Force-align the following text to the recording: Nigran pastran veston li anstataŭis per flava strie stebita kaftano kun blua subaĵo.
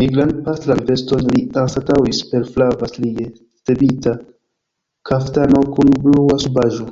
Nigran 0.00 0.32
pastran 0.48 0.80
veston 0.90 1.22
li 1.36 1.44
anstataŭis 1.62 2.20
per 2.32 2.44
flava 2.56 2.88
strie 2.90 3.24
stebita 3.62 4.14
kaftano 5.12 5.64
kun 5.78 5.94
blua 6.04 6.38
subaĵo. 6.44 6.90